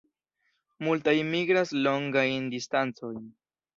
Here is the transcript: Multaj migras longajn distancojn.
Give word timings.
Multaj 0.87 1.13
migras 1.33 1.73
longajn 1.89 2.49
distancojn. 2.57 3.21